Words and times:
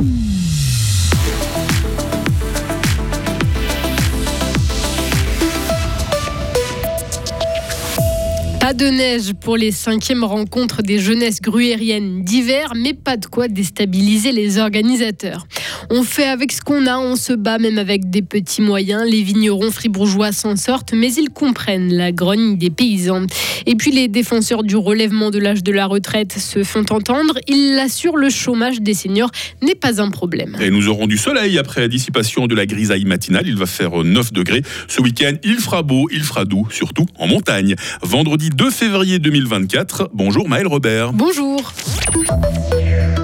Mm. 0.00 0.47
Pas 8.68 8.74
de 8.74 8.84
neige 8.84 9.32
pour 9.32 9.56
les 9.56 9.70
cinquièmes 9.70 10.24
rencontres 10.24 10.82
des 10.82 10.98
jeunesses 10.98 11.40
gruériennes 11.40 12.22
d'hiver, 12.22 12.74
mais 12.76 12.92
pas 12.92 13.16
de 13.16 13.24
quoi 13.24 13.48
déstabiliser 13.48 14.30
les 14.30 14.58
organisateurs. 14.58 15.46
On 15.88 16.02
fait 16.02 16.26
avec 16.26 16.52
ce 16.52 16.60
qu'on 16.60 16.86
a, 16.86 16.98
on 16.98 17.16
se 17.16 17.32
bat 17.32 17.56
même 17.56 17.78
avec 17.78 18.10
des 18.10 18.20
petits 18.20 18.60
moyens. 18.60 19.04
Les 19.10 19.22
vignerons 19.22 19.70
fribourgeois 19.70 20.32
s'en 20.32 20.54
sortent, 20.54 20.92
mais 20.92 21.10
ils 21.14 21.30
comprennent 21.30 21.94
la 21.94 22.12
grogne 22.12 22.58
des 22.58 22.68
paysans. 22.68 23.24
Et 23.64 23.74
puis 23.74 23.90
les 23.90 24.06
défenseurs 24.06 24.62
du 24.62 24.76
relèvement 24.76 25.30
de 25.30 25.38
l'âge 25.38 25.62
de 25.62 25.72
la 25.72 25.86
retraite 25.86 26.36
se 26.38 26.62
font 26.62 26.84
entendre. 26.90 27.38
Ils 27.46 27.74
l'assurent, 27.74 28.18
le 28.18 28.28
chômage 28.28 28.82
des 28.82 28.92
seniors 28.92 29.30
n'est 29.62 29.76
pas 29.76 30.02
un 30.02 30.10
problème. 30.10 30.58
Et 30.60 30.68
nous 30.68 30.88
aurons 30.88 31.06
du 31.06 31.16
soleil 31.16 31.56
après 31.56 31.80
la 31.80 31.88
dissipation 31.88 32.46
de 32.46 32.54
la 32.54 32.66
grisaille 32.66 33.06
matinale. 33.06 33.46
Il 33.46 33.56
va 33.56 33.64
faire 33.64 34.04
9 34.04 34.34
degrés. 34.34 34.60
Ce 34.88 35.00
week-end, 35.00 35.32
il 35.42 35.56
fera 35.56 35.82
beau, 35.82 36.06
il 36.12 36.22
fera 36.22 36.44
doux, 36.44 36.68
surtout 36.70 37.06
en 37.18 37.26
montagne. 37.26 37.74
Vendredi 38.02 38.50
2 38.58 38.70
février 38.72 39.20
2024. 39.20 40.10
Bonjour 40.12 40.48
Maël 40.48 40.66
Robert. 40.66 41.12
Bonjour. 41.12 41.72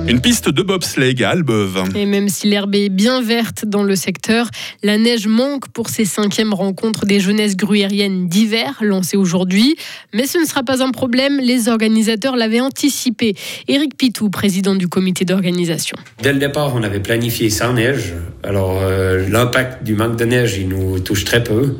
Une 0.06 0.20
piste 0.20 0.48
de 0.48 0.62
bobsleigh 0.62 1.24
à 1.24 1.30
Albeuve. 1.30 1.82
Et 1.96 2.06
même 2.06 2.28
si 2.28 2.46
l'herbe 2.46 2.76
est 2.76 2.88
bien 2.88 3.20
verte 3.20 3.64
dans 3.66 3.82
le 3.82 3.96
secteur, 3.96 4.48
la 4.84 4.96
neige 4.96 5.26
manque 5.26 5.66
pour 5.70 5.88
ces 5.88 6.04
cinquièmes 6.04 6.54
rencontres 6.54 7.04
des 7.04 7.18
jeunesses 7.18 7.56
gruyériennes 7.56 8.28
d'hiver 8.28 8.78
lancées 8.80 9.16
aujourd'hui. 9.16 9.74
Mais 10.12 10.28
ce 10.28 10.38
ne 10.38 10.44
sera 10.44 10.62
pas 10.62 10.84
un 10.84 10.92
problème, 10.92 11.40
les 11.40 11.68
organisateurs 11.68 12.36
l'avaient 12.36 12.60
anticipé. 12.60 13.34
Éric 13.66 13.96
Pitou, 13.96 14.30
président 14.30 14.76
du 14.76 14.86
comité 14.86 15.24
d'organisation. 15.24 15.96
Dès 16.22 16.32
le 16.32 16.38
départ, 16.38 16.76
on 16.76 16.84
avait 16.84 17.00
planifié 17.00 17.50
sans 17.50 17.72
neige. 17.72 18.14
Alors 18.44 18.78
euh, 18.82 19.28
l'impact 19.28 19.82
du 19.82 19.96
manque 19.96 20.14
de 20.14 20.26
neige, 20.26 20.58
il 20.58 20.68
nous 20.68 21.00
touche 21.00 21.24
très 21.24 21.42
peu. 21.42 21.74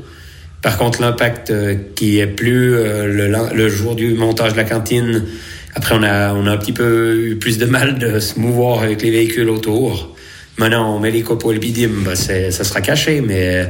Par 0.65 0.79
contre, 0.79 1.03
l'impact 1.03 1.51
euh, 1.51 1.75
qui 1.95 2.21
est 2.21 2.27
plus 2.27 2.75
euh, 2.75 3.07
le, 3.07 3.55
le 3.55 3.69
jour 3.69 3.95
du 3.95 4.15
montage 4.15 4.53
de 4.53 4.57
la 4.57 4.65
cantine, 4.65 5.23
après, 5.75 5.95
on 5.95 6.03
a, 6.03 6.33
on 6.33 6.47
a 6.47 6.53
un 6.53 6.57
petit 6.57 6.73
peu 6.73 7.17
eu 7.17 7.37
plus 7.37 7.59
de 7.59 7.67
mal 7.67 7.99
de 7.99 8.19
se 8.19 8.41
mouvoir 8.41 8.83
avec 8.83 9.03
les 9.03 9.11
véhicules 9.11 9.51
autour. 9.51 10.17
Maintenant, 10.57 10.97
on 10.97 11.01
met 11.01 11.11
les 11.11 11.21
copeaux 11.21 11.51
et 11.51 11.55
le 11.55 11.61
bidim, 11.61 11.91
bah, 12.03 12.17
ça 12.17 12.51
sera 12.51 12.81
caché, 12.81 13.21
mais 13.21 13.69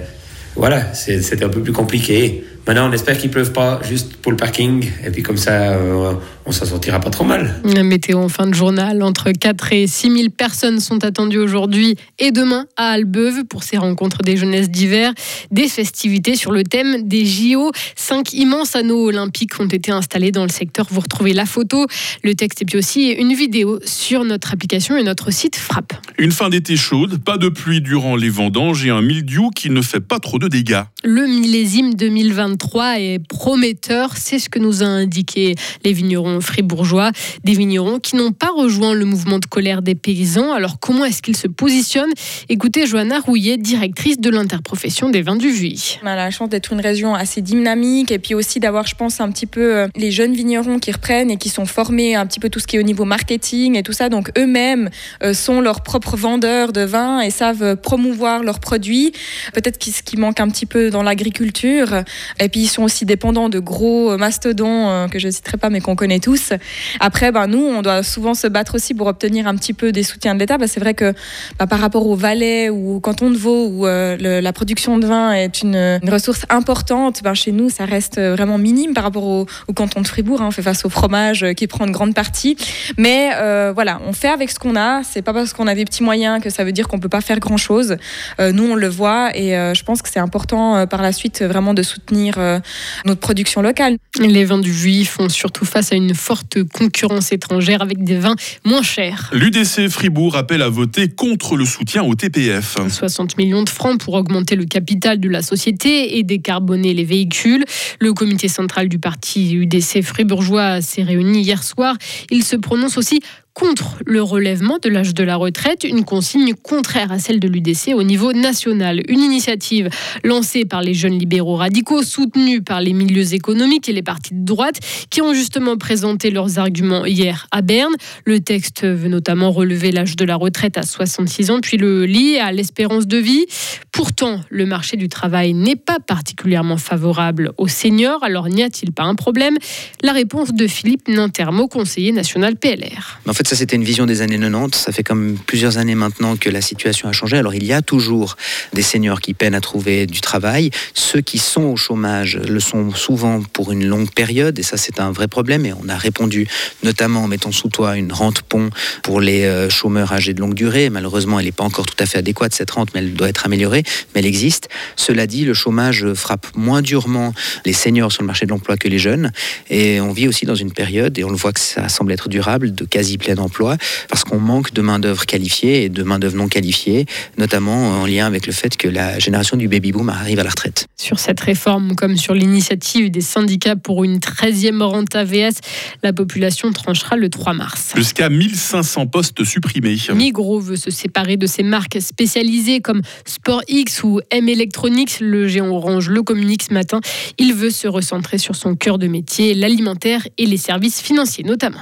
voilà, 0.55 0.95
c'est 0.95 1.43
un 1.43 1.49
peu 1.49 1.63
plus 1.63 1.73
compliqué. 1.73 2.45
Maintenant, 2.67 2.89
on 2.89 2.93
espère 2.93 3.19
qu'il 3.19 3.29
ne 3.29 3.33
pleuve 3.33 3.53
pas 3.53 3.81
juste 3.83 4.17
pour 4.17 4.33
le 4.33 4.39
parking. 4.39 4.91
Et 5.05 5.11
puis 5.11 5.23
comme 5.23 5.37
ça, 5.37 5.73
euh, 5.73 6.15
on 6.47 6.53
s'en 6.53 6.65
sortira 6.65 6.99
pas 6.99 7.11
trop 7.11 7.25
mal. 7.25 7.61
La 7.63 7.83
météo 7.83 8.19
en 8.19 8.31
fin 8.31 8.47
de 8.47 8.55
journal. 8.55 9.03
Entre 9.03 9.33
4 9.33 9.73
et 9.75 9.87
6 9.87 10.17
000 10.17 10.31
personnes 10.31 10.81
sont 10.81 11.05
attendues 11.05 11.39
aujourd'hui 11.39 11.97
et 12.19 12.31
demain 12.31 12.65
à 12.79 12.93
Albeuve 12.93 13.45
pour 13.45 13.65
ces 13.65 13.77
rencontres 13.77 14.23
des 14.23 14.39
jeunesses 14.39 14.71
d'hiver. 14.71 15.13
Des 15.51 15.69
festivités 15.69 16.37
sur 16.37 16.53
le 16.53 16.65
thème 16.65 17.07
des 17.07 17.27
JO. 17.27 17.71
Cinq 17.97 18.33
immenses 18.33 18.77
anneaux 18.77 19.09
olympiques 19.09 19.61
ont 19.61 19.69
été 19.69 19.93
installés 19.93 20.33
dans 20.33 20.45
le 20.45 20.51
secteur. 20.51 20.87
Vous 20.91 21.01
retrouvez 21.01 21.35
la 21.35 21.45
photo, 21.45 21.87
le 22.23 22.35
texte 22.35 22.63
et 22.63 22.65
puis 22.65 22.79
aussi 22.79 23.11
une 23.11 23.35
vidéo 23.35 23.79
sur 23.85 24.25
notre 24.25 24.55
application 24.55 24.97
et 24.97 25.03
notre 25.03 25.31
site 25.31 25.57
Frappe. 25.57 25.93
Une 26.17 26.33
fin 26.33 26.49
d'été 26.49 26.77
chaude, 26.77 27.23
pas 27.23 27.37
de 27.37 27.51
pluie 27.51 27.83
durant 27.83 28.17
les 28.17 28.31
vendanges 28.31 28.87
et 28.87 28.91
un 28.91 29.03
mildiou 29.03 29.51
qui 29.51 29.69
ne 29.69 29.83
fait 29.83 30.01
pas 30.01 30.19
trop 30.19 30.39
de 30.39 30.49
dégâts. 30.49 30.83
Le 31.03 31.27
millésime 31.27 31.95
2020 31.95 32.54
2023 32.55 33.01
est 33.01 33.19
prometteur. 33.19 34.17
C'est 34.17 34.39
ce 34.39 34.49
que 34.49 34.59
nous 34.59 34.83
a 34.83 34.87
indiqué 34.87 35.55
les 35.85 35.93
vignerons 35.93 36.41
fribourgeois. 36.41 37.11
Des 37.43 37.53
vignerons 37.53 37.99
qui 37.99 38.17
n'ont 38.17 38.33
pas 38.33 38.51
rejoint 38.51 38.95
le 38.95 39.05
mouvement 39.05 39.39
de 39.39 39.47
colère 39.47 39.83
des 39.83 39.95
paysans. 39.95 40.53
Alors 40.53 40.79
comment 40.79 41.05
est-ce 41.05 41.23
qu'ils 41.23 41.37
se 41.37 41.49
positionnent? 41.49 42.13
Écoutez 42.49 42.87
Johanna 42.87 43.19
Rouillet, 43.21 43.57
directrice 43.57 44.21
de 44.21 44.31
l'interprofession 44.31 45.11
des 45.11 45.23
vins 45.23 45.37
du 45.37 45.51
Vuy. 45.51 45.99
On 46.03 46.07
a 46.07 46.17
la 46.17 46.31
chance 46.31 46.49
d'être 46.49 46.73
une 46.73 46.81
région 46.81 47.15
assez 47.15 47.43
dynamique 47.43 48.13
et 48.13 48.19
puis 48.19 48.35
aussi 48.35 48.61
d'avoir, 48.61 48.87
je 48.87 48.95
pense, 48.95 49.21
un 49.21 49.31
petit 49.31 49.47
peu 49.47 49.77
euh, 49.77 49.89
les 49.97 50.11
jeunes 50.11 50.35
vignerons 50.35 50.79
qui 50.79 50.93
reprennent 50.93 51.31
et 51.31 51.37
qui 51.37 51.49
sont 51.49 51.67
formés 51.67 52.15
un 52.15 52.27
petit 52.27 52.41
peu 52.41 52.51
tout 52.51 52.61
ce 52.61 52.67
qui 52.67 52.77
est 52.77 52.79
au 52.79 52.83
niveau 52.83 53.05
marketing 53.05 53.77
et 53.77 53.83
tout 53.83 53.93
ça. 53.93 54.09
Donc 54.09 54.31
eux-mêmes 54.39 54.91
euh, 55.23 55.35
sont 55.35 55.61
leurs 55.61 55.83
propres 55.83 56.17
vendeurs 56.17 56.73
de 56.73 56.83
vin 56.83 57.21
et 57.21 57.31
savent 57.31 57.77
promouvoir 57.77 58.43
leurs 58.43 58.61
produits. 58.61 59.13
Peut-être 59.53 59.83
ce 59.83 60.03
qui 60.03 60.17
manque 60.17 60.41
un 60.41 60.49
petit 60.49 60.67
peu 60.67 60.91
dans 60.91 61.03
l'agriculture. 61.03 62.05
Et 62.45 62.51
puis 62.51 62.61
ils 62.61 62.69
sont 62.69 62.83
aussi 62.83 63.07
dépendants 63.07 63.49
de 63.49 63.59
gros 63.59 64.13
euh, 64.13 64.19
mastodons 64.19 64.89
euh, 64.89 65.09
que 65.09 65.19
je 65.19 65.29
ne 65.29 65.33
citerai 65.33 65.57
pas 65.57 65.71
mais 65.71 65.81
qu'on 65.81 65.97
connaît 65.97 66.19
tous. 66.19 66.53
Après, 67.01 67.33
ben, 67.33 67.47
nous, 67.47 67.65
on 67.65 67.81
doit 67.81 68.03
souvent 68.03 68.35
se 68.35 68.47
battre 68.47 68.75
aussi 68.75 68.93
pour 68.93 69.07
obtenir 69.07 69.47
un 69.47 69.57
petit 69.57 69.73
peu 69.73 69.93
des 69.93 70.03
soutiens 70.03 70.35
de 70.35 70.41
l'État. 70.41 70.59
Ben, 70.59 70.69
c'est 70.69 70.79
vrai 70.79 70.93
que 70.93 71.15
ben, 71.59 71.67
par 71.67 71.79
rapport 71.79 72.07
au 72.07 72.17
Valais 72.17 72.69
ou 72.69 72.97
au 72.97 73.01
canton 73.01 73.31
de 73.31 73.37
Vaud, 73.39 73.69
où 73.69 73.87
euh, 73.87 74.19
la 74.19 74.53
production 74.53 74.99
de 74.99 75.07
vin 75.07 75.33
est 75.33 75.63
une, 75.63 75.99
ressource 76.07 76.45
importante, 76.51 77.23
ben, 77.25 77.33
chez 77.33 77.51
nous, 77.51 77.71
ça 77.71 77.87
reste 77.87 78.21
vraiment 78.21 78.59
minime 78.59 78.93
par 78.93 79.05
rapport 79.05 79.25
au, 79.25 79.47
canton 79.75 80.03
de 80.03 80.07
Fribourg. 80.07 80.43
Hein. 80.43 80.49
On 80.49 80.51
fait 80.51 80.63
face 80.63 80.85
au 80.85 80.91
fromage 80.91 81.47
qui 81.57 81.67
prend 81.67 81.87
une 81.87 81.93
grande 81.93 82.15
partie. 82.15 82.57
Mais 82.99 83.31
voilà, 83.73 84.01
on 84.07 84.13
fait 84.13 84.29
avec 84.29 84.51
ce 84.51 84.59
qu'on 84.59 84.77
a. 84.77 85.03
C'est 85.03 85.23
pas 85.23 85.33
parce 85.33 85.55
qu'on 85.55 85.67
a 85.67 85.75
des 85.75 85.87
petits 85.87 86.03
moyens 86.03 86.43
que 86.43 86.51
ça 86.51 86.63
veut 86.63 86.73
dire 86.73 86.89
qu'on 86.89 86.99
peut 86.99 87.09
pas 87.09 87.23
faire 87.23 87.41
grand-chose. 87.41 87.97
nous, 88.39 88.71
on 88.71 88.75
le 88.75 88.89
voit 88.89 89.35
et 89.35 89.51
je 89.75 89.83
pense 89.83 90.03
que 90.03 90.11
c'est 90.11 90.21
important 90.21 90.87
par 90.87 91.01
la 91.01 91.13
suite 91.13 91.43
vraiment 91.43 91.75
de 91.75 91.83
soutenir 91.83 92.34
euh, 92.39 92.61
notre 93.05 93.21
production 93.21 93.63
locale. 93.63 93.99
Les 94.19 94.45
vins 94.45 94.59
du 94.59 94.73
Juif 94.73 95.11
font 95.11 95.29
surtout 95.29 95.65
face 95.65 95.93
à 95.93 95.97
une 95.97 96.15
forte 96.15 96.63
concurrence 96.65 97.33
étrangère 97.33 97.83
avec 97.83 98.05
des 98.05 98.19
vins 98.19 98.37
moins 98.65 98.83
chers. 98.83 99.31
L'UDC 99.33 99.89
Fribourg 99.89 100.37
appelle 100.37 100.63
à 100.63 100.69
voter 100.69 101.09
contre 101.09 101.57
le 101.57 101.65
soutien 101.65 102.03
au 102.03 102.15
TPF. 102.15 102.77
60 102.89 103.37
millions 103.39 103.63
de 103.63 103.69
francs 103.69 103.99
pour 103.99 104.15
augmenter 104.15 104.57
le 104.57 104.65
capital 104.65 105.19
de 105.19 105.29
la 105.29 105.43
société 105.43 106.19
et 106.19 106.23
décarboner 106.23 106.95
les 106.95 107.05
véhicules. 107.05 107.65
Le 108.01 108.13
comité 108.13 108.49
central 108.49 108.89
du 108.89 108.99
parti 108.99 109.55
UDC 109.55 110.03
fribourgeois 110.03 110.81
s'est 110.81 111.03
réuni 111.03 111.43
hier 111.43 111.63
soir. 111.63 111.97
Il 112.31 112.45
se 112.45 112.57
prononce 112.57 112.97
aussi 112.97 113.21
contre 113.55 113.99
le 114.05 114.21
relèvement 114.21 114.79
de 114.83 114.89
l'âge 114.89 115.15
de 115.15 115.23
la 115.23 115.37
retraite, 115.37 115.85
une 115.85 116.05
consigne 116.05 116.55
contraire 116.55 117.13
à 117.13 117.21
celle 117.21 117.39
de 117.39 117.49
l'UDC 117.49 117.95
au 117.95 118.03
niveau 118.03 118.33
national. 118.33 119.01
Une 119.09 119.21
initiative 119.21 119.89
lancée 120.25 120.65
par 120.65 120.83
les 120.83 120.93
jeunes 120.93 121.19
libéraux 121.19 121.57
radicaux, 121.57 122.03
soutenue 122.03 122.63
par 122.63 122.81
les 122.81 122.93
milieux 122.93 123.33
économiques 123.33 123.89
et 123.89 123.93
les 123.93 124.03
partis 124.03 124.35
de 124.35 124.45
droite, 124.45 124.81
qui 125.09 125.23
ont 125.23 125.33
justement 125.33 125.77
présenté 125.77 126.31
leurs 126.31 126.59
arguments 126.59 127.07
hier 127.07 127.47
à 127.53 127.63
Berne. 127.63 127.95
Le 128.25 128.41
texte 128.41 128.85
veut 128.85 129.09
notamment 129.09 129.53
relever 129.53 129.93
l'âge 129.93 130.17
de 130.17 130.25
la 130.25 130.37
retraite 130.37 130.77
à 130.77 130.83
66 130.83 131.51
ans, 131.53 131.61
puis 131.61 131.77
le 131.77 132.07
lier 132.07 132.39
à 132.39 132.51
l'espérance 132.51 133.07
de 133.07 133.19
vie. 133.19 133.47
Pourtant, 133.95 134.41
le 134.51 134.67
marché 134.67 134.97
du 134.97 135.09
travail 135.09 135.55
n'est 135.55 135.77
pas 135.77 135.99
particulièrement 136.05 136.79
favorable 136.79 137.53
aux 137.59 137.69
seniors, 137.69 138.25
alors 138.25 138.49
n'y 138.49 138.65
a-t-il 138.65 138.91
pas 138.91 139.05
un 139.05 139.15
problème? 139.15 139.57
La 140.03 140.13
réponse 140.13 140.53
de 140.53 140.67
Philippe 140.67 141.07
Nintermo, 141.07 141.69
conseiller 141.69 142.11
national 142.11 142.57
PLR. 142.57 143.21
En 143.29 143.33
fait, 143.35 143.47
ça, 143.47 143.55
c'était 143.55 143.77
une 143.77 143.85
vision 143.85 144.05
des 144.05 144.21
années 144.21 144.37
90. 144.37 144.77
Ça 144.77 144.91
fait 144.91 145.05
comme 145.05 145.37
plusieurs 145.47 145.79
années 145.79 145.95
maintenant 145.95 146.37
que 146.37 146.51
la 146.51 146.61
situation 146.61 147.09
a 147.09 147.13
changé. 147.13 147.37
Alors, 147.37 147.55
il 147.55 147.63
y 147.63 147.73
a 147.73 147.83
toujours 147.83 148.35
des 148.73 148.83
seniors 148.83 149.21
qui 149.21 149.33
peinent 149.33 149.55
à 149.55 149.61
trouver 149.61 150.07
du 150.07 150.21
travail. 150.21 150.71
Ceux 150.95 151.21
qui 151.21 151.39
sont 151.39 151.63
au 151.63 151.77
chômage 151.77 152.37
le 152.37 152.59
sont 152.59 152.91
souvent 152.91 153.43
pour 153.53 153.71
une 153.71 153.87
longue 153.87 154.11
période. 154.13 154.59
Et 154.59 154.65
ça, 154.65 154.77
c'est 154.77 154.99
un 154.99 155.13
vrai 155.13 155.29
problème. 155.29 155.67
Et 155.67 155.73
on 155.73 155.89
a 155.89 155.97
répondu 155.97 156.49
notamment 156.83 157.23
en 157.23 157.29
mettant 157.29 157.53
sous 157.53 157.69
toit 157.69 157.97
une 157.97 158.13
rente 158.13 158.43
pont 158.43 158.71
pour 159.05 159.21
les 159.21 159.45
euh, 159.45 159.71
chômeurs 159.71 160.13
âgés 160.13 160.35
de 160.35 160.41
longue 160.41 160.55
durée. 160.55 160.91
Malheureusement, 160.91 161.39
elle 161.39 161.47
n'est 161.47 161.53
pas 161.53 161.63
encore 161.63 161.87
tout 161.87 161.95
à 162.01 162.07
fait 162.07 162.19
adéquate, 162.19 162.53
cette 162.55 162.73
rente, 162.73 162.89
mais 162.93 162.99
elle 162.99 163.15
doit 163.15 163.29
être 163.29 163.47
améliorée. 163.47 163.84
Mais 164.15 164.21
elle 164.21 164.27
existe. 164.27 164.69
Cela 164.97 165.27
dit, 165.27 165.45
le 165.45 165.55
chômage 165.55 166.13
frappe 166.15 166.47
moins 166.57 166.83
durement 166.83 167.33
les 167.65 167.73
seniors 167.73 168.13
sur 168.13 168.23
le 168.23 168.27
marché 168.27 168.47
de 168.47 168.51
l'emploi 168.51 168.77
que 168.77 168.89
les 168.89 168.99
jeunes. 168.99 169.33
Et 169.71 170.01
on 170.01 170.13
vit 170.13 170.29
aussi 170.29 170.47
dans 170.47 170.55
une 170.55 170.73
période, 170.73 171.19
et 171.19 171.25
on 171.25 171.31
le 171.31 171.37
voit 171.37 171.53
que 171.53 171.61
ça 171.61 171.89
semble 171.89 172.13
être 172.13 172.29
durable, 172.29 172.75
de 172.75 172.85
quasi 172.85 173.19
pleine 173.19 173.37
d'emploi 173.37 173.77
parce 174.09 174.25
qu'on 174.25 174.39
manque 174.39 174.73
de 174.73 174.83
main-d'œuvre 174.83 175.27
qualifiée 175.27 175.85
et 175.85 175.89
de 175.89 176.03
main-d'œuvre 176.03 176.37
non 176.37 176.49
qualifiée, 176.49 177.07
notamment 177.39 178.03
en 178.03 178.07
lien 178.07 178.27
avec 178.27 178.47
le 178.47 178.53
fait 178.53 178.77
que 178.77 178.89
la 178.89 179.19
génération 179.19 179.57
du 179.57 179.69
baby-boom 179.69 180.09
arrive 180.09 180.39
à 180.39 180.45
la 180.45 180.51
retraite. 180.51 180.87
Sur 180.97 181.19
cette 181.19 181.41
réforme, 181.41 181.95
comme 181.95 182.17
sur 182.17 182.35
l'initiative 182.35 183.11
des 183.11 183.21
syndicats 183.21 183.77
pour 183.77 184.05
une 184.05 184.19
13e 184.19 184.83
rente 184.83 185.15
AVS, 185.15 185.61
la 186.03 186.13
population 186.13 186.73
tranchera 186.73 187.17
le 187.17 187.29
3 187.29 187.55
mars. 187.55 187.93
Jusqu'à 187.97 188.29
1500 188.29 189.07
postes 189.07 189.45
supprimés. 189.45 189.97
Migros 190.15 190.61
veut 190.61 190.77
se 190.77 190.91
séparer 190.91 191.37
de 191.37 191.47
ses 191.47 191.63
marques 191.63 192.01
spécialisées 192.01 192.81
comme 192.81 193.03
Sport 193.27 193.63
X 193.81 194.05
ou 194.05 194.21
M 194.31 194.49
Electronics. 194.49 195.21
Le 195.21 195.49
géant 195.49 195.69
orange 195.69 196.09
le 196.09 196.23
communique 196.23 196.63
ce 196.63 196.73
matin. 196.73 197.01
Il 197.39 197.55
veut 197.55 197.71
se 197.71 197.89
recentrer 197.89 198.39
sur 198.39 198.55
son 198.55 198.77
cœur 198.77 198.99
de 198.99 199.07
métier, 199.07 199.55
l'alimentaire 199.55 200.27
et 200.39 200.47
les 200.47 200.57
services 200.57 201.01
financiers 201.01 201.45
notamment. 201.45 201.81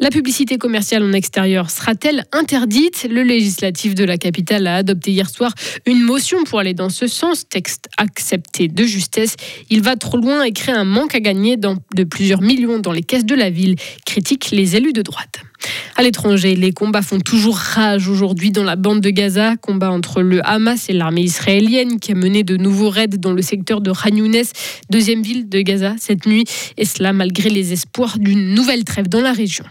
La 0.00 0.10
publicité 0.10 0.58
commerciale 0.58 1.02
en 1.02 1.12
extérieur 1.12 1.70
sera-t-elle 1.70 2.24
interdite? 2.32 3.08
Le 3.10 3.22
législatif 3.22 3.96
de 3.96 4.04
la 4.04 4.16
capitale 4.16 4.66
a 4.68 4.76
adopté 4.76 5.10
hier 5.10 5.28
soir 5.28 5.52
une 5.86 6.02
motion 6.02 6.44
pour 6.44 6.60
aller 6.60 6.74
dans 6.74 6.88
ce 6.88 7.08
sens, 7.08 7.48
texte 7.48 7.88
accepté 7.98 8.68
de 8.68 8.84
justesse. 8.84 9.34
Il 9.70 9.82
va 9.82 9.96
trop 9.96 10.16
loin 10.16 10.44
et 10.44 10.52
crée 10.52 10.72
un 10.72 10.84
manque 10.84 11.16
à 11.16 11.20
gagner 11.20 11.56
de 11.56 12.04
plusieurs 12.04 12.42
millions 12.42 12.78
dans 12.78 12.92
les 12.92 13.02
caisses 13.02 13.26
de 13.26 13.34
la 13.34 13.50
ville, 13.50 13.74
critiquent 14.06 14.50
les 14.52 14.76
élus 14.76 14.92
de 14.92 15.02
droite. 15.02 15.40
À 15.98 16.02
l'étranger, 16.04 16.54
les 16.54 16.70
combats 16.70 17.02
font 17.02 17.18
toujours 17.18 17.56
rage 17.56 18.08
aujourd'hui 18.08 18.52
dans 18.52 18.62
la 18.62 18.76
bande 18.76 19.00
de 19.00 19.10
Gaza. 19.10 19.56
Combat 19.56 19.90
entre 19.90 20.22
le 20.22 20.40
Hamas 20.46 20.88
et 20.88 20.92
l'armée 20.92 21.22
israélienne 21.22 21.98
qui 21.98 22.12
a 22.12 22.14
mené 22.14 22.44
de 22.44 22.56
nouveaux 22.56 22.88
raids 22.88 23.08
dans 23.08 23.32
le 23.32 23.42
secteur 23.42 23.80
de 23.80 23.90
Khan 23.90 24.14
deuxième 24.90 25.22
ville 25.22 25.48
de 25.48 25.60
Gaza 25.60 25.96
cette 25.98 26.24
nuit. 26.24 26.44
Et 26.76 26.84
cela 26.84 27.12
malgré 27.12 27.50
les 27.50 27.72
espoirs 27.72 28.20
d'une 28.20 28.54
nouvelle 28.54 28.84
trêve 28.84 29.08
dans 29.08 29.20
la 29.20 29.32
région. 29.32 29.64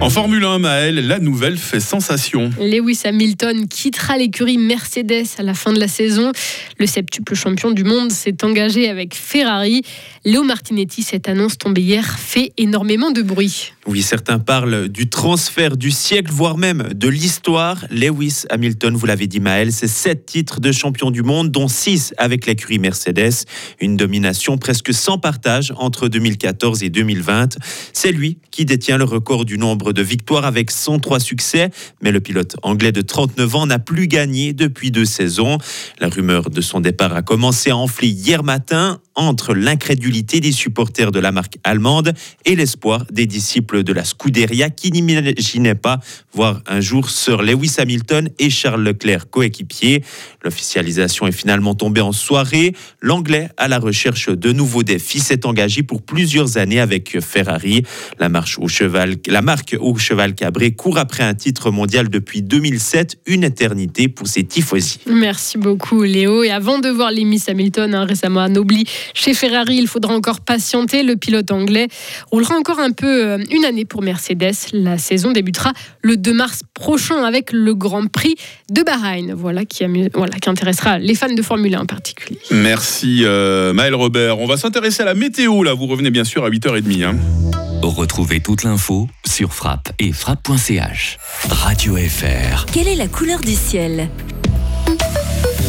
En 0.00 0.10
Formule 0.10 0.44
1, 0.44 0.60
Maël, 0.60 1.06
la 1.06 1.18
nouvelle 1.18 1.58
fait 1.58 1.80
sensation. 1.80 2.50
Lewis 2.60 3.00
Hamilton 3.04 3.66
quittera 3.66 4.16
l'écurie 4.16 4.56
Mercedes 4.56 5.26
à 5.38 5.42
la 5.42 5.54
fin 5.54 5.72
de 5.72 5.80
la 5.80 5.88
saison. 5.88 6.30
Le 6.78 6.86
septuple 6.86 7.34
champion 7.34 7.72
du 7.72 7.82
monde 7.82 8.12
s'est 8.12 8.44
engagé 8.44 8.88
avec 8.88 9.16
Ferrari. 9.16 9.82
Léo 10.24 10.44
Martinetti, 10.44 11.02
cette 11.02 11.28
annonce 11.28 11.58
tombée 11.58 11.82
hier 11.82 12.16
fait 12.16 12.52
énormément 12.56 13.10
de 13.10 13.22
bruit. 13.22 13.72
Oui, 13.86 14.02
certains 14.02 14.38
parlent 14.38 14.88
du 14.88 15.08
transfert 15.08 15.76
du 15.76 15.90
siècle, 15.90 16.30
voire 16.30 16.58
même 16.58 16.90
de 16.94 17.08
l'histoire. 17.08 17.84
Lewis 17.90 18.44
Hamilton, 18.50 18.94
vous 18.94 19.06
l'avez 19.06 19.26
dit 19.26 19.40
Maël, 19.40 19.72
c'est 19.72 19.88
sept 19.88 20.26
titres 20.26 20.60
de 20.60 20.70
champion 20.70 21.10
du 21.10 21.22
monde, 21.22 21.50
dont 21.50 21.66
six 21.66 22.14
avec 22.18 22.46
l'écurie 22.46 22.78
Mercedes. 22.78 23.46
Une 23.80 23.96
domination 23.96 24.58
presque 24.58 24.94
sans 24.94 25.18
partage 25.18 25.72
entre 25.76 26.06
2014 26.06 26.84
et 26.84 26.90
2020. 26.90 27.58
C'est 27.92 28.12
lui 28.12 28.38
qui 28.52 28.64
détient 28.64 28.96
le 28.96 29.04
record 29.04 29.44
du 29.44 29.58
nombre 29.58 29.87
de 29.92 30.02
victoires 30.02 30.44
avec 30.44 30.70
103 30.70 31.20
succès, 31.20 31.70
mais 32.02 32.10
le 32.10 32.20
pilote 32.20 32.56
anglais 32.62 32.92
de 32.92 33.00
39 33.00 33.54
ans 33.56 33.66
n'a 33.66 33.78
plus 33.78 34.08
gagné 34.08 34.52
depuis 34.52 34.90
deux 34.90 35.04
saisons. 35.04 35.58
La 36.00 36.08
rumeur 36.08 36.50
de 36.50 36.60
son 36.60 36.80
départ 36.80 37.14
a 37.14 37.22
commencé 37.22 37.70
à 37.70 37.76
enfler 37.76 38.08
hier 38.08 38.42
matin 38.42 39.00
entre 39.18 39.52
l'incrédulité 39.52 40.38
des 40.40 40.52
supporters 40.52 41.10
de 41.10 41.18
la 41.18 41.32
marque 41.32 41.58
allemande 41.64 42.14
et 42.44 42.54
l'espoir 42.54 43.04
des 43.10 43.26
disciples 43.26 43.82
de 43.82 43.92
la 43.92 44.04
Scuderia 44.04 44.70
qui 44.70 44.92
n'imaginaient 44.92 45.74
pas 45.74 45.98
voir 46.32 46.62
un 46.66 46.80
jour 46.80 47.10
Sir 47.10 47.42
Lewis 47.42 47.74
Hamilton 47.78 48.30
et 48.38 48.48
Charles 48.48 48.82
Leclerc 48.82 49.28
coéquipiers. 49.28 50.04
L'officialisation 50.44 51.26
est 51.26 51.32
finalement 51.32 51.74
tombée 51.74 52.00
en 52.00 52.12
soirée. 52.12 52.74
L'anglais, 53.00 53.48
à 53.56 53.66
la 53.66 53.80
recherche 53.80 54.28
de 54.28 54.52
nouveaux 54.52 54.84
défis, 54.84 55.18
s'est 55.18 55.44
engagé 55.46 55.82
pour 55.82 56.00
plusieurs 56.00 56.56
années 56.56 56.80
avec 56.80 57.20
Ferrari. 57.20 57.82
La, 58.20 58.28
marche 58.28 58.58
au 58.60 58.68
cheval, 58.68 59.16
la 59.26 59.42
marque 59.42 59.76
au 59.80 59.96
cheval 59.96 60.36
cabré 60.36 60.70
court 60.70 60.96
après 60.96 61.24
un 61.24 61.34
titre 61.34 61.72
mondial 61.72 62.08
depuis 62.08 62.42
2007, 62.42 63.18
une 63.26 63.42
éternité 63.42 64.06
pour 64.06 64.28
ses 64.28 64.44
tifosi. 64.44 65.00
Merci 65.06 65.58
beaucoup 65.58 66.04
Léo. 66.04 66.44
Et 66.44 66.50
avant 66.50 66.78
de 66.78 66.88
voir 66.88 67.10
Lewis 67.10 67.42
Hamilton 67.48 67.96
hein, 67.96 68.04
récemment 68.04 68.40
anobli 68.40 68.84
chez 69.14 69.34
Ferrari, 69.34 69.76
il 69.76 69.88
faudra 69.88 70.14
encore 70.14 70.40
patienter. 70.40 71.02
Le 71.02 71.16
pilote 71.16 71.50
anglais 71.50 71.88
roulera 72.30 72.54
encore 72.56 72.78
un 72.78 72.90
peu 72.90 73.06
euh, 73.06 73.38
une 73.50 73.64
année 73.64 73.84
pour 73.84 74.02
Mercedes. 74.02 74.54
La 74.72 74.98
saison 74.98 75.32
débutera 75.32 75.72
le 76.02 76.16
2 76.16 76.32
mars 76.32 76.62
prochain 76.74 77.24
avec 77.24 77.52
le 77.52 77.74
Grand 77.74 78.06
Prix 78.06 78.36
de 78.70 78.82
Bahreïn. 78.82 79.34
Voilà 79.34 79.64
qui, 79.64 79.84
voilà, 80.14 80.38
qui 80.38 80.48
intéressera 80.48 80.98
les 80.98 81.14
fans 81.14 81.32
de 81.32 81.42
Formule 81.42 81.74
1 81.74 81.80
en 81.80 81.86
particulier. 81.86 82.38
Merci 82.50 83.20
euh, 83.24 83.72
Maël 83.72 83.94
Robert. 83.94 84.38
On 84.38 84.46
va 84.46 84.56
s'intéresser 84.56 85.02
à 85.02 85.06
la 85.06 85.14
météo 85.14 85.62
là. 85.62 85.74
Vous 85.74 85.86
revenez 85.86 86.10
bien 86.10 86.24
sûr 86.24 86.44
à 86.44 86.50
8h30. 86.50 87.04
Hein. 87.04 87.16
Retrouvez 87.82 88.40
toute 88.40 88.64
l'info 88.64 89.08
sur 89.26 89.54
frappe 89.54 89.92
et 89.98 90.12
frappe.ch. 90.12 91.18
Radio 91.48 91.96
FR. 91.96 92.66
Quelle 92.66 92.88
est 92.88 92.96
la 92.96 93.08
couleur 93.08 93.40
du 93.40 93.54
ciel? 93.54 94.08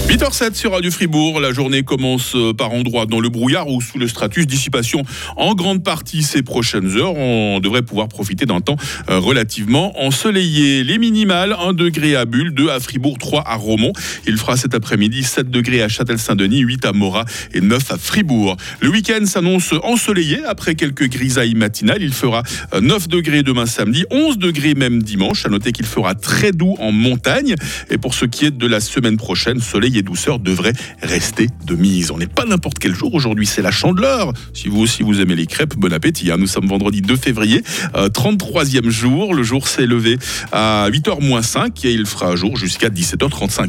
8h07 0.10 0.56
sur 0.56 0.72
Radio 0.72 0.90
Fribourg. 0.90 1.40
La 1.40 1.54
journée 1.54 1.84
commence 1.84 2.34
euh, 2.36 2.52
par 2.52 2.72
endroits 2.72 3.06
dans 3.06 3.20
le 3.20 3.30
brouillard 3.30 3.68
ou 3.68 3.80
sous 3.80 4.00
le 4.00 4.08
stratus. 4.08 4.48
Dissipation 4.48 5.04
en 5.38 5.54
grande 5.54 5.84
partie 5.84 6.24
ces 6.24 6.42
prochaines 6.42 6.98
heures. 6.98 7.16
On 7.16 7.60
devrait 7.60 7.84
pouvoir 7.84 8.08
profiter 8.08 8.48
d'un 8.48 8.60
temps 8.60 8.76
euh, 9.08 9.20
relativement 9.20 10.04
ensoleillé. 10.04 10.84
Les 10.84 10.98
minimales 10.98 11.56
1 11.62 11.74
degré 11.74 12.16
à 12.16 12.26
Bulle, 12.26 12.56
2 12.56 12.72
à 12.72 12.80
Fribourg, 12.80 13.20
3 13.20 13.44
à 13.46 13.54
Romont. 13.54 13.94
Il 14.26 14.38
fera 14.38 14.58
cet 14.58 14.74
après-midi 14.74 15.22
7 15.22 15.52
degrés 15.52 15.84
à 15.84 15.88
Châtel-Saint-Denis, 15.88 16.62
8 16.62 16.86
à 16.86 16.92
Morat 16.92 17.26
et 17.54 17.62
9 17.62 17.92
à 17.92 18.00
Fribourg. 18.00 18.58
Le 18.82 18.90
week-end 18.90 19.24
s'annonce 19.28 19.76
ensoleillé 19.84 20.44
après 20.44 20.74
quelques 20.74 21.08
grisailles 21.08 21.54
matinales. 21.54 22.02
Il 22.02 22.14
fera 22.14 22.42
9 22.74 23.04
euh, 23.04 23.08
degrés 23.08 23.44
demain 23.44 23.68
samedi, 23.68 24.06
11 24.10 24.40
degrés 24.40 24.74
même 24.74 25.04
dimanche. 25.04 25.46
À 25.46 25.50
noter 25.50 25.72
qu'il 25.72 25.86
fera 25.86 26.16
très 26.16 26.52
doux 26.52 26.76
en 26.80 26.92
montagne. 26.92 27.54
Et 27.92 28.00
pour 28.00 28.16
ce 28.16 28.26
qui 28.26 28.46
est 28.46 28.58
de 28.58 28.66
la 28.66 28.80
semaine 28.80 29.18
prochaine, 29.18 29.60
soleil 29.60 29.99
douceur 30.02 30.40
devraient 30.40 30.74
rester 31.02 31.48
de 31.66 31.76
mise. 31.76 32.12
On 32.12 32.18
n'est 32.18 32.28
pas 32.28 32.46
n'importe 32.46 32.80
quel 32.80 32.96
jour 32.96 33.14
aujourd'hui, 33.14 33.46
c'est 33.46 33.62
la 33.62 33.72
chandeleur. 33.72 34.34
Si 34.54 34.68
vous 34.68 34.80
aussi 34.82 35.04
vous 35.04 35.22
aimez 35.22 35.36
les 35.36 35.46
crêpes, 35.46 35.76
bon 35.76 35.94
appétit. 35.94 36.32
Hein. 36.32 36.38
Nous 36.38 36.48
sommes 36.48 36.68
vendredi 36.68 37.02
2 37.02 37.16
février, 37.16 37.64
33e 37.94 38.86
euh, 38.86 38.90
jour. 38.90 39.34
Le 39.34 39.44
jour 39.44 39.68
s'est 39.68 39.86
levé 39.86 40.18
à 40.52 40.90
8h 40.90 41.22
moins 41.22 41.42
5 41.42 41.86
et 41.86 41.94
il 41.94 42.06
fera 42.06 42.36
jour 42.36 42.58
jusqu'à 42.58 42.90
17h35. 42.90 43.68